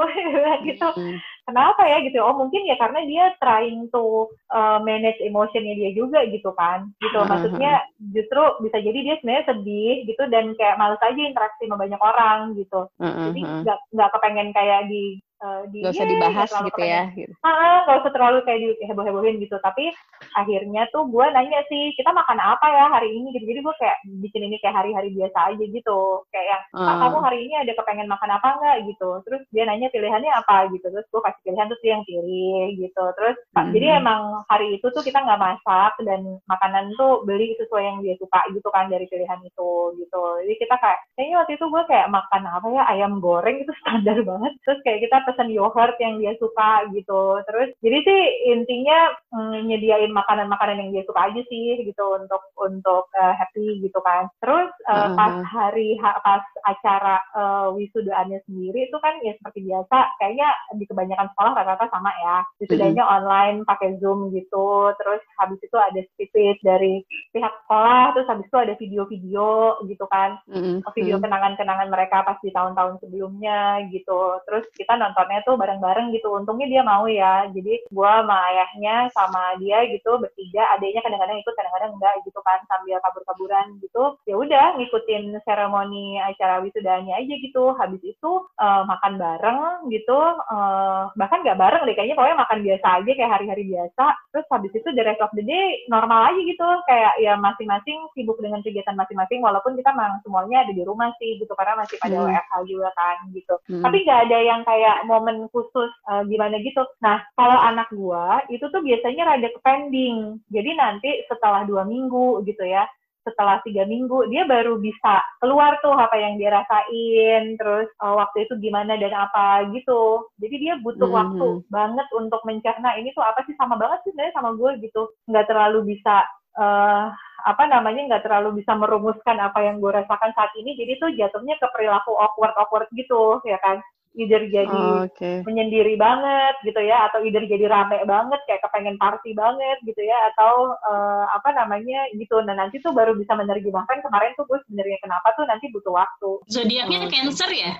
Gitu. 0.60 0.86
Hmm. 0.86 1.18
kenapa 1.48 1.82
ya 1.82 1.98
gitu? 2.04 2.20
Oh 2.22 2.36
mungkin 2.36 2.62
ya 2.68 2.76
karena 2.78 3.02
dia 3.08 3.32
trying 3.42 3.88
to 3.90 4.28
uh, 4.54 4.78
manage 4.78 5.18
emotionnya 5.18 5.74
dia 5.74 5.90
juga 5.96 6.22
gitu 6.28 6.52
kan. 6.54 6.92
Gitu 7.02 7.18
maksudnya 7.26 7.82
justru 8.14 8.42
bisa 8.62 8.78
jadi 8.78 8.98
dia 9.02 9.14
sebenarnya 9.18 9.44
sedih 9.50 9.94
gitu 10.06 10.22
dan 10.30 10.54
kayak 10.54 10.78
males 10.78 11.00
aja 11.02 11.20
interaksi 11.40 11.64
sama 11.64 11.80
banyak 11.80 12.00
orang 12.04 12.38
gitu. 12.60 12.80
Uh, 13.00 13.32
Jadi 13.32 13.40
nggak 13.64 13.78
nggak 13.96 14.10
kepengen 14.12 14.48
kayak 14.52 14.92
di 14.92 15.24
uh, 15.40 15.62
di 15.72 15.80
gak 15.82 15.96
usah 15.96 16.08
dibahas 16.08 16.50
gak 16.52 16.64
gitu 16.70 16.82
ya 16.84 17.02
gitu. 17.16 17.32
Ah, 17.42 17.84
gak 17.88 17.98
usah 18.04 18.12
terlalu 18.12 18.38
kayak 18.46 18.60
di 18.60 18.68
heboh-hebohin 18.86 19.36
gitu. 19.42 19.56
Tapi 19.60 19.92
akhirnya 20.36 20.86
tuh 20.92 21.08
gue 21.08 21.26
nanya 21.32 21.60
sih 21.66 21.92
kita 21.96 22.12
makan 22.12 22.38
apa 22.38 22.66
ya 22.68 22.84
hari 22.92 23.10
ini? 23.10 23.32
Gitu. 23.34 23.44
Jadi 23.48 23.60
gue 23.64 23.74
kayak 23.80 23.96
bikin 24.20 24.42
ini 24.46 24.56
kayak 24.60 24.76
hari-hari 24.84 25.08
biasa 25.12 25.38
aja 25.52 25.64
gitu. 25.64 26.00
Kayak 26.30 26.46
yang 26.46 26.62
uh. 26.76 26.98
kamu 27.00 27.18
hari 27.24 27.38
ini 27.48 27.54
ada 27.56 27.72
kepengen 27.74 28.08
makan 28.08 28.30
apa 28.36 28.48
enggak 28.60 28.76
gitu. 28.88 29.10
Terus 29.26 29.42
dia 29.50 29.64
nanya 29.66 29.88
pilihannya 29.90 30.32
apa 30.32 30.70
gitu. 30.72 30.86
Terus 30.92 31.06
gue 31.08 31.20
kasih 31.24 31.42
pilihan 31.44 31.66
terus 31.68 31.82
dia 31.82 31.92
yang 31.96 32.04
pilih 32.06 32.66
gitu. 32.76 33.04
Terus 33.16 33.36
hmm. 33.56 33.70
jadi 33.72 33.86
emang 34.00 34.44
hari 34.46 34.76
itu 34.76 34.86
tuh 34.92 35.02
kita 35.02 35.18
nggak 35.24 35.40
masak 35.40 35.92
dan 36.04 36.20
makanan 36.46 36.92
tuh 37.00 37.24
beli 37.24 37.56
sesuai 37.56 37.82
yang 37.82 37.98
dia 38.04 38.14
suka 38.20 38.40
gitu 38.52 38.68
kan 38.70 38.92
dari 38.92 39.08
pilihan 39.08 39.40
itu 39.42 39.70
gitu. 39.96 40.22
Jadi 40.44 40.54
kita 40.60 40.74
kayak 40.78 41.00
kayaknya 41.16 41.36
waktu 41.40 41.52
itu 41.56 41.66
gue 41.66 41.82
kayak 41.88 42.08
makan 42.12 42.42
apa 42.46 42.66
ya 42.70 42.82
ayam 42.92 43.12
goreng 43.18 43.56
itu 43.64 43.72
standar 43.82 44.18
banget. 44.22 44.52
Terus 44.64 44.78
kayak 44.84 45.00
kita 45.08 45.16
pesen 45.30 45.54
yogurt 45.54 45.94
yang 46.02 46.18
dia 46.18 46.34
suka 46.42 46.90
gitu 46.90 47.38
terus 47.46 47.70
jadi 47.78 47.98
sih 48.02 48.20
intinya 48.50 49.14
mm, 49.30 49.70
nyediain 49.70 50.10
makanan-makanan 50.10 50.82
yang 50.82 50.90
dia 50.90 51.04
suka 51.06 51.30
aja 51.30 51.42
sih 51.46 51.78
gitu 51.86 52.04
untuk 52.18 52.42
untuk 52.58 53.06
uh, 53.14 53.34
happy 53.38 53.78
gitu 53.78 54.02
kan 54.02 54.26
terus 54.42 54.74
uh, 54.90 55.06
uh-huh. 55.06 55.14
pas 55.14 55.34
hari 55.46 55.94
ha, 56.02 56.18
pas 56.18 56.42
acara 56.66 57.22
uh, 57.38 57.68
wisudaannya 57.78 58.42
sendiri 58.50 58.90
itu 58.90 58.98
kan 58.98 59.14
ya 59.22 59.38
seperti 59.38 59.70
biasa 59.70 59.96
kayaknya 60.18 60.50
di 60.74 60.84
kebanyakan 60.90 61.30
sekolah 61.30 61.52
rata-rata 61.54 61.86
sama 61.94 62.10
ya 62.26 62.36
wisudanya 62.58 63.06
uh-huh. 63.06 63.16
online 63.22 63.62
pakai 63.62 63.94
zoom 64.02 64.34
gitu 64.34 64.90
terus 64.98 65.22
habis 65.38 65.60
itu 65.62 65.76
ada 65.78 66.00
speech 66.10 66.60
dari 66.66 67.06
pihak 67.30 67.54
sekolah 67.64 68.18
terus 68.18 68.26
habis 68.26 68.46
itu 68.50 68.58
ada 68.58 68.74
video-video 68.74 69.78
gitu 69.86 70.04
kan 70.10 70.42
uh-huh. 70.50 70.82
video 70.98 71.22
kenangan-kenangan 71.22 71.88
mereka 71.88 72.26
pas 72.26 72.38
di 72.42 72.50
tahun-tahun 72.50 72.98
sebelumnya 72.98 73.86
gitu 73.94 74.40
terus 74.48 74.66
kita 74.74 74.96
nonton 74.96 75.19
nontonnya 75.20 75.44
tuh 75.44 75.60
bareng-bareng 75.60 76.16
gitu. 76.16 76.32
Untungnya 76.32 76.66
dia 76.72 76.80
mau 76.80 77.04
ya. 77.04 77.44
Jadi 77.52 77.84
gue 77.84 78.10
sama 78.16 78.36
ayahnya 78.48 79.12
sama 79.12 79.60
dia 79.60 79.84
gitu 79.92 80.16
bertiga 80.16 80.64
adanya 80.72 81.04
kadang-kadang 81.04 81.36
ikut 81.44 81.52
kadang-kadang 81.52 81.92
enggak 81.92 82.14
gitu 82.24 82.40
kan 82.40 82.58
sambil 82.64 82.96
kabur-kaburan 83.04 83.66
gitu. 83.84 84.16
Ya 84.24 84.34
udah 84.40 84.66
ngikutin 84.80 85.36
seremoni 85.44 86.16
acara 86.24 86.64
wisudanya 86.64 87.20
aja 87.20 87.34
gitu. 87.36 87.76
Habis 87.76 88.00
itu 88.00 88.30
uh, 88.56 88.82
makan 88.88 89.20
bareng 89.20 89.60
gitu. 89.92 90.20
Uh, 90.48 91.12
bahkan 91.20 91.44
nggak 91.44 91.60
bareng 91.60 91.84
deh 91.84 91.92
kayaknya 91.92 92.16
pokoknya 92.16 92.40
makan 92.40 92.58
biasa 92.64 92.86
aja 93.04 93.10
kayak 93.12 93.32
hari-hari 93.36 93.64
biasa. 93.68 94.04
Terus 94.32 94.46
habis 94.48 94.72
itu 94.72 94.88
the 94.96 95.04
rest 95.04 95.20
of 95.20 95.32
the 95.36 95.44
day 95.44 95.84
normal 95.92 96.32
aja 96.32 96.40
gitu. 96.40 96.68
Kayak 96.88 97.12
ya 97.20 97.36
masing-masing 97.36 98.08
sibuk 98.16 98.40
dengan 98.40 98.64
kegiatan 98.64 98.96
masing-masing 98.96 99.44
walaupun 99.44 99.76
kita 99.76 99.92
memang 99.92 100.24
semuanya 100.24 100.64
ada 100.64 100.72
di 100.72 100.80
rumah 100.80 101.12
sih 101.20 101.36
gitu 101.36 101.52
karena 101.52 101.76
masih 101.84 102.00
pada 102.00 102.16
hmm. 102.16 102.32
WFH 102.32 102.54
juga 102.64 102.88
kan 102.96 103.16
gitu. 103.36 103.54
Hmm. 103.68 103.82
tapi 103.84 103.96
nggak 104.06 104.20
ada 104.30 104.38
yang 104.40 104.60
kayak 104.64 104.96
momen 105.10 105.50
khusus 105.50 105.90
uh, 106.06 106.22
gimana 106.30 106.62
gitu. 106.62 106.86
Nah, 107.02 107.18
kalau 107.34 107.58
anak 107.58 107.90
gua 107.90 108.46
itu 108.46 108.62
tuh 108.70 108.78
biasanya 108.78 109.34
rada 109.34 109.50
pending. 109.66 110.38
Jadi 110.54 110.70
nanti 110.78 111.10
setelah 111.26 111.66
dua 111.66 111.82
minggu 111.82 112.46
gitu 112.46 112.62
ya, 112.62 112.86
setelah 113.20 113.60
tiga 113.62 113.84
minggu 113.84 114.32
dia 114.32 114.48
baru 114.48 114.80
bisa 114.80 115.20
keluar 115.44 115.76
tuh 115.84 115.92
apa 115.92 116.16
yang 116.16 116.40
dia 116.40 116.56
rasain 116.56 117.54
terus 117.60 117.88
uh, 118.00 118.16
waktu 118.16 118.48
itu 118.48 118.56
gimana 118.56 118.96
dan 118.96 119.12
apa 119.12 119.68
gitu 119.76 120.24
jadi 120.40 120.56
dia 120.56 120.74
butuh 120.80 121.04
mm 121.04 121.12
-hmm. 121.12 121.20
waktu 121.20 121.48
banget 121.68 122.08
untuk 122.16 122.40
mencerna 122.48 122.96
ini 122.96 123.12
tuh 123.12 123.20
apa 123.20 123.44
sih 123.44 123.52
sama 123.60 123.76
banget 123.76 124.00
sih 124.02 124.10
sebenarnya 124.16 124.36
sama 124.40 124.50
gue 124.56 124.70
gitu 124.80 125.02
nggak 125.28 125.46
terlalu 125.52 125.94
bisa 125.96 126.24
uh, 126.56 127.12
apa 127.44 127.64
namanya 127.68 128.08
nggak 128.08 128.24
terlalu 128.24 128.64
bisa 128.64 128.72
merumuskan 128.76 129.36
apa 129.36 129.68
yang 129.68 129.80
gue 129.80 129.92
rasakan 129.92 130.32
saat 130.32 130.52
ini 130.56 130.76
jadi 130.76 130.92
tuh 130.96 131.10
jatuhnya 131.12 131.60
ke 131.60 131.66
perilaku 131.72 132.16
awkward 132.16 132.56
awkward 132.56 132.88
gitu 132.96 133.40
ya 133.44 133.60
kan 133.60 133.84
either 134.18 134.42
jadi 134.50 134.74
oh, 134.74 135.06
okay. 135.06 135.46
menyendiri 135.46 135.94
banget 135.94 136.58
gitu 136.66 136.82
ya 136.82 137.06
atau 137.10 137.22
either 137.22 137.46
jadi 137.46 137.70
rame 137.70 138.02
banget 138.02 138.40
kayak 138.50 138.62
kepengen 138.66 138.98
party 138.98 139.30
banget 139.38 139.78
gitu 139.86 140.02
ya 140.02 140.18
atau 140.34 140.74
uh, 140.74 141.24
apa 141.30 141.54
namanya 141.54 142.10
gitu. 142.18 142.42
Nah 142.42 142.58
nanti 142.58 142.82
tuh 142.82 142.90
baru 142.90 143.14
bisa 143.14 143.38
menerjemahkan 143.38 144.02
kemarin 144.02 144.34
tuh 144.34 144.46
gue 144.50 144.58
sebenarnya 144.66 144.98
kenapa 144.98 145.30
tuh 145.38 145.46
nanti 145.46 145.70
butuh 145.70 145.94
waktu. 145.94 146.30
Zodiaknya 146.50 147.06
oh. 147.06 147.10
cancer 147.10 147.50
ya? 147.54 147.72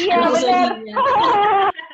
Iya 0.00 0.16
benar 0.32 0.70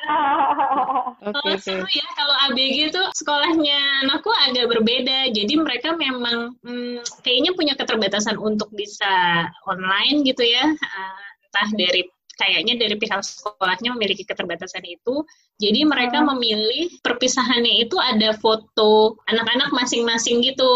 okay, 1.27 1.59
seru 1.59 1.83
ya 1.83 2.07
kalau 2.15 2.35
ABG 2.47 2.95
itu 2.95 3.01
sekolahnya 3.19 4.07
anakku 4.07 4.31
agak 4.47 4.71
berbeda. 4.71 5.27
Jadi 5.35 5.53
mereka 5.59 5.99
memang 5.99 6.55
hmm, 6.63 7.03
kayaknya 7.25 7.51
punya 7.51 7.73
keterbatasan 7.75 8.39
untuk 8.39 8.71
bisa 8.71 9.43
online 9.67 10.23
gitu 10.23 10.47
ya 10.47 10.63
uh, 10.63 11.23
entah 11.43 11.69
dari 11.75 12.07
kayaknya 12.37 12.77
dari 12.77 12.95
pihak 12.95 13.19
sekolahnya 13.25 13.97
memiliki 13.97 14.23
keterbatasan 14.23 14.85
itu. 14.85 15.25
Jadi 15.57 15.83
mereka 15.89 16.21
hmm. 16.21 16.27
memilih 16.37 16.85
perpisahannya 17.01 17.89
itu 17.89 17.97
ada 17.97 18.37
foto 18.37 19.17
anak-anak 19.25 19.73
masing-masing 19.73 20.45
gitu 20.45 20.69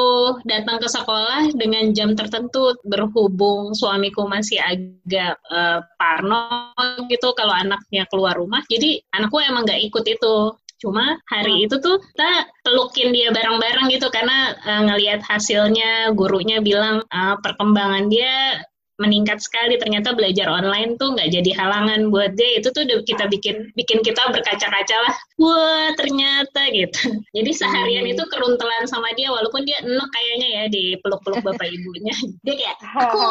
datang 0.44 0.82
ke 0.82 0.90
sekolah 0.90 1.54
dengan 1.54 1.94
jam 1.94 2.18
tertentu 2.18 2.74
berhubung 2.82 3.78
suamiku 3.78 4.26
masih 4.26 4.58
agak 4.58 5.38
uh, 5.54 5.86
parno 6.02 6.74
gitu 7.08 7.32
kalau 7.38 7.54
anaknya 7.54 8.10
keluar 8.10 8.34
rumah. 8.34 8.66
Jadi 8.68 9.06
anakku 9.14 9.38
emang 9.38 9.64
nggak 9.64 9.82
ikut 9.86 10.06
itu 10.10 10.36
Cuma 10.82 11.22
hari 11.30 11.70
itu 11.70 11.78
tuh 11.78 12.02
kita 12.02 12.50
pelukin 12.66 13.14
dia 13.14 13.30
bareng-bareng 13.30 13.94
gitu 13.94 14.10
karena 14.10 14.58
uh, 14.66 14.82
ngelihat 14.90 15.22
hasilnya 15.22 16.10
gurunya 16.18 16.58
bilang 16.58 17.06
uh, 17.06 17.38
perkembangan 17.38 18.10
dia 18.10 18.66
meningkat 19.02 19.42
sekali. 19.42 19.82
Ternyata 19.82 20.14
belajar 20.14 20.46
online 20.46 21.02
tuh 21.02 21.18
nggak 21.18 21.34
jadi 21.34 21.52
halangan 21.58 22.14
buat 22.14 22.38
dia. 22.38 22.62
Itu 22.62 22.70
tuh 22.70 22.86
kita 22.86 23.26
bikin 23.28 23.74
bikin 23.74 24.06
kita 24.06 24.30
berkaca-kaca 24.30 24.98
lah. 25.02 25.16
Wah 25.42 25.90
ternyata 25.98 26.70
gitu. 26.70 27.18
Jadi 27.38 27.52
seharian 27.56 28.06
hmm. 28.06 28.14
itu 28.14 28.24
keruntelan 28.30 28.86
sama 28.86 29.10
dia 29.18 29.34
walaupun 29.34 29.66
dia 29.66 29.82
enak 29.82 30.10
kayaknya 30.14 30.48
ya 30.54 30.64
di 30.70 30.84
peluk-peluk 31.02 31.42
bapak 31.42 31.66
ibunya. 31.66 32.14
Dia 32.46 32.54
kayak 32.54 32.78
aku 33.10 33.22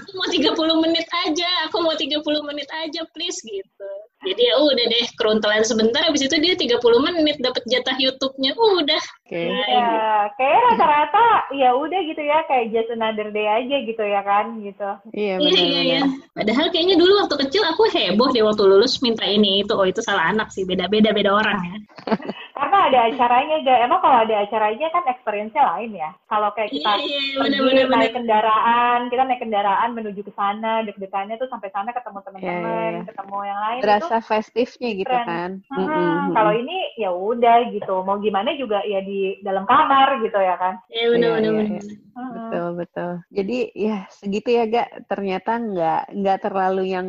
aku 0.00 0.08
mau 0.16 0.28
30 0.28 0.84
menit 0.84 1.06
aja 1.26 1.50
aku 1.68 1.76
mau 1.82 1.94
30 1.94 2.22
menit 2.48 2.68
aja 2.70 3.02
please 3.12 3.40
gitu 3.44 3.90
jadi 4.26 4.42
ya 4.52 4.54
udah 4.58 4.86
deh 4.90 5.06
keruntelan 5.14 5.62
sebentar 5.62 6.02
habis 6.02 6.26
itu 6.26 6.36
dia 6.42 6.58
30 6.58 6.82
menit 7.06 7.38
dapat 7.38 7.62
jatah 7.70 7.96
YouTube-nya 7.96 8.52
udah 8.58 9.02
Okay. 9.26 9.50
Iya, 9.50 10.30
kayak 10.38 10.58
rata-rata 10.70 11.50
ya 11.50 11.74
udah 11.74 11.98
gitu 12.06 12.22
ya, 12.22 12.46
kayak 12.46 12.70
just 12.70 12.94
another 12.94 13.34
day 13.34 13.50
aja 13.50 13.82
gitu 13.82 13.98
ya 13.98 14.22
kan, 14.22 14.62
gitu. 14.62 14.86
Iya, 15.10 15.42
iya, 15.42 15.62
iya, 15.66 15.80
iya. 15.82 16.02
Padahal 16.30 16.70
kayaknya 16.70 16.94
dulu 16.94 17.26
waktu 17.26 17.34
kecil 17.42 17.66
aku 17.66 17.90
heboh 17.90 18.30
deh 18.30 18.46
waktu 18.46 18.62
lulus 18.62 19.02
minta 19.02 19.26
ini 19.26 19.66
itu, 19.66 19.74
oh 19.74 19.82
itu 19.82 19.98
salah 19.98 20.30
anak 20.30 20.54
sih, 20.54 20.62
beda-beda 20.62 21.10
beda 21.10 21.34
orang 21.34 21.58
ya. 21.58 21.76
Karena 22.56 22.88
ada 22.88 22.98
acaranya, 23.12 23.56
gak? 23.68 23.80
Emang 23.84 24.00
kalau 24.00 24.18
ada 24.24 24.34
acaranya 24.40 24.88
kan 24.88 25.04
experience-nya 25.12 25.64
lain 25.76 25.92
ya. 25.92 26.10
Kalau 26.24 26.48
kayak 26.56 26.72
kita 26.72 26.88
iya, 26.88 27.04
iya, 27.04 27.20
iya 27.20 27.36
pergi 27.36 27.60
bener, 27.60 27.86
naik 27.92 28.12
kendaraan, 28.16 28.98
kita 29.12 29.22
naik 29.28 29.40
kendaraan 29.44 29.90
menuju 29.92 30.20
ke 30.24 30.32
sana, 30.32 30.80
deg-degannya 30.88 31.36
tuh 31.36 31.52
sampai 31.52 31.68
sana 31.68 31.92
ketemu 31.92 32.18
teman-teman, 32.24 32.56
yeah, 32.64 32.88
yeah. 32.96 33.04
ketemu 33.04 33.38
yang 33.44 33.60
lain. 33.60 33.80
Berasa 33.84 34.16
itu, 34.16 34.24
festifnya 34.24 34.90
gitu 34.96 35.12
keren. 35.12 35.28
kan. 35.28 35.50
Hmm, 35.68 35.84
mm 35.84 35.86
-hmm. 35.86 36.32
Kalau 36.32 36.52
ini 36.56 36.76
ya 36.96 37.10
udah 37.12 37.56
gitu, 37.76 37.94
mau 38.08 38.16
gimana 38.24 38.56
juga 38.56 38.80
ya 38.88 39.04
di 39.04 39.36
dalam 39.44 39.68
kamar 39.68 40.24
gitu 40.24 40.40
ya 40.40 40.56
kan. 40.56 40.80
Iya 40.88 41.06
benar-benar. 41.12 41.52
Yeah, 41.52 41.60
yeah, 41.60 41.76
yeah. 41.76 42.04
Betul 42.16 42.68
betul. 42.80 43.12
Jadi 43.28 43.58
ya 43.76 44.08
segitu 44.08 44.48
ya 44.48 44.64
gak. 44.64 45.04
Ternyata 45.04 45.60
nggak 45.60 46.02
nggak 46.16 46.38
terlalu 46.40 46.96
yang 46.96 47.08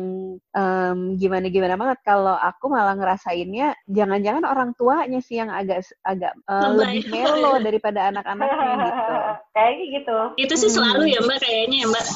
um, 0.52 0.98
gimana 1.16 1.48
gimana 1.48 1.80
banget. 1.80 2.04
Kalau 2.04 2.36
aku 2.36 2.68
malah 2.68 2.92
ngerasainnya, 2.92 3.72
jangan-jangan 3.88 4.44
orang 4.44 4.76
tuanya 4.76 5.24
sih 5.24 5.37
yang 5.38 5.50
agak 5.54 5.86
agak 6.02 6.34
uh, 6.50 6.74
lebih 6.74 7.06
melo 7.14 7.56
daripada 7.66 8.10
anak-anaknya 8.10 8.74
gitu. 8.90 9.14
Kayaknya 9.54 9.84
gitu. 9.94 10.18
Itu 10.34 10.54
sih 10.58 10.70
selalu 10.74 11.02
hmm. 11.06 11.14
ya 11.14 11.20
mbak 11.22 11.38
kayaknya 11.38 11.76
ya 11.82 11.86
mbak. 11.86 12.06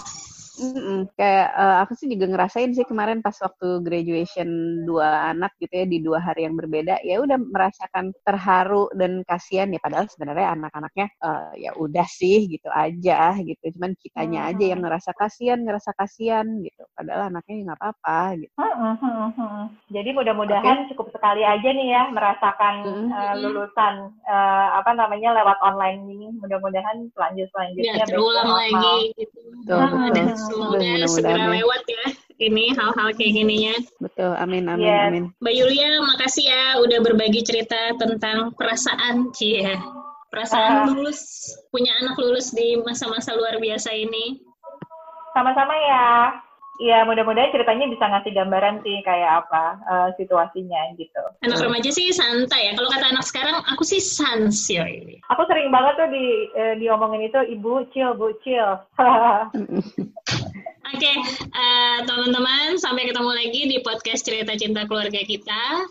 Mm-mm. 0.61 1.09
Kayak 1.17 1.49
uh, 1.57 1.77
aku 1.87 1.93
sih 1.97 2.13
juga 2.13 2.29
ngerasain 2.29 2.77
sih 2.77 2.85
kemarin 2.85 3.25
pas 3.25 3.33
waktu 3.41 3.81
graduation 3.81 4.49
dua 4.85 5.33
anak 5.33 5.57
gitu 5.57 5.73
ya 5.73 5.87
di 5.89 5.99
dua 6.05 6.21
hari 6.21 6.45
yang 6.45 6.61
berbeda 6.61 7.01
ya 7.01 7.25
udah 7.25 7.41
merasakan 7.41 8.13
terharu 8.27 8.93
dan 8.93 9.25
kasihan 9.25 9.73
ya 9.73 9.81
padahal 9.81 10.11
sebenarnya 10.13 10.53
anak-anaknya 10.53 11.07
uh, 11.25 11.53
ya 11.57 11.73
udah 11.81 12.05
sih 12.05 12.53
gitu 12.53 12.69
aja 12.69 13.33
gitu 13.41 13.65
cuman 13.79 13.97
kitanya 13.97 14.41
hmm. 14.45 14.51
aja 14.53 14.65
yang 14.77 14.81
ngerasa 14.85 15.11
kasihan 15.17 15.59
ngerasa 15.65 15.91
kasihan 15.97 16.47
gitu 16.61 16.83
padahal 16.93 17.33
anaknya 17.33 17.73
nggak 17.73 17.79
apa-apa 17.81 18.21
gitu. 18.37 18.53
Hmm, 18.61 18.97
hmm, 19.01 19.29
hmm. 19.33 19.65
Jadi 19.89 20.11
mudah-mudahan 20.13 20.77
okay. 20.85 20.89
cukup 20.93 21.09
sekali 21.17 21.43
aja 21.47 21.69
nih 21.73 21.89
ya 21.97 22.03
merasakan 22.13 22.75
hmm. 22.85 23.09
uh, 23.09 23.35
lulusan 23.41 23.95
uh, 24.29 24.69
apa 24.77 24.93
namanya 24.93 25.33
lewat 25.33 25.57
online 25.65 26.05
ini 26.13 26.29
mudah-mudahan 26.37 27.09
selanjut 27.17 27.49
selanjutnya 27.57 28.05
ya, 28.05 28.07
terulang 28.09 28.51
lagi 28.53 29.17
gitu. 29.17 29.39
Betul, 29.63 29.81
betul 29.81 30.42
semoga 30.49 30.91
segera 31.07 31.45
lewat 31.51 31.83
ya 31.87 32.07
ini 32.43 32.75
hal-hal 32.75 33.09
kayak 33.15 33.33
gininya. 33.39 33.75
Betul, 34.03 34.33
amin, 34.35 34.67
amin, 34.67 34.87
yes. 34.87 35.07
amin. 35.09 35.25
Mbak 35.39 35.55
Yulia, 35.55 35.91
makasih 36.03 36.45
ya 36.51 36.63
udah 36.83 36.99
berbagi 36.99 37.41
cerita 37.47 37.95
tentang 37.97 38.51
perasaan, 38.59 39.31
cie. 39.31 39.79
Perasaan 40.33 40.89
uh, 40.89 40.97
lulus, 40.97 41.53
punya 41.69 41.93
anak 42.03 42.17
lulus 42.17 42.51
di 42.51 42.81
masa-masa 42.81 43.37
luar 43.37 43.61
biasa 43.61 43.93
ini. 43.93 44.41
Sama-sama 45.37 45.75
ya. 45.77 46.09
Iya, 46.81 47.05
mudah-mudahan 47.05 47.53
ceritanya 47.53 47.85
bisa 47.87 48.11
ngasih 48.11 48.33
gambaran 48.33 48.81
sih 48.83 49.05
kayak 49.05 49.45
apa 49.45 49.65
uh, 49.87 50.09
situasinya 50.17 50.97
gitu. 50.97 51.21
Anak 51.45 51.63
remaja 51.63 51.93
sih 51.93 52.11
santai 52.11 52.73
ya. 52.73 52.73
Kalau 52.75 52.89
kata 52.91 53.13
anak 53.13 53.29
sekarang, 53.29 53.61
aku 53.71 53.85
sih 53.85 54.01
sans 54.01 54.57
ya 54.67 54.83
ini. 54.89 55.21
Aku 55.31 55.45
sering 55.47 55.69
banget 55.69 56.01
tuh 56.01 56.09
di 56.11 56.49
uh, 56.57 56.75
diomongin 56.81 57.29
itu, 57.29 57.39
ibu 57.55 57.87
chill, 57.93 58.17
bu 58.17 58.35
chill. 58.41 58.83
Oke, 61.03 61.19
okay, 61.19 61.51
uh, 61.51 62.07
teman-teman, 62.07 62.79
sampai 62.79 63.11
ketemu 63.11 63.35
lagi 63.35 63.67
di 63.67 63.83
podcast 63.83 64.23
cerita 64.23 64.55
cinta 64.55 64.87
keluarga 64.87 65.19
kita. 65.27 65.83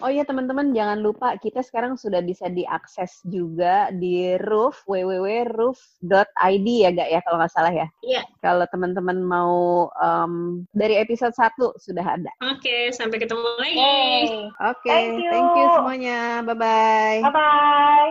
Oh 0.00 0.08
iya 0.08 0.24
teman-teman 0.24 0.72
jangan 0.72 1.04
lupa 1.04 1.36
kita 1.36 1.60
sekarang 1.60 2.00
sudah 2.00 2.24
bisa 2.24 2.48
diakses 2.48 3.20
juga 3.28 3.92
di 3.92 4.32
roof 4.40 4.80
www.roof.id 4.88 6.68
ya 6.72 6.88
gak 6.88 7.08
ya 7.12 7.20
kalau 7.20 7.36
nggak 7.36 7.52
salah 7.52 7.68
ya. 7.68 7.84
Iya. 8.00 8.24
Kalau 8.40 8.64
teman-teman 8.72 9.20
mau 9.20 9.92
um, 9.92 10.64
dari 10.72 11.04
episode 11.04 11.36
1 11.36 11.76
sudah 11.76 12.16
ada. 12.16 12.32
Oke, 12.48 12.64
okay, 12.64 12.82
sampai 12.96 13.20
ketemu 13.20 13.44
lagi. 13.60 13.76
Oke, 13.76 14.88
okay, 14.88 14.88
thank, 14.88 15.20
you. 15.20 15.30
thank 15.36 15.52
you 15.52 15.66
semuanya. 15.76 16.40
Bye 16.48 16.56
bye. 16.56 17.20
Bye 17.28 17.34
bye. 17.36 18.10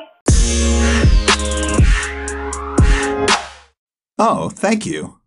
Oh, 4.22 4.54
thank 4.54 4.86
you. 4.86 5.25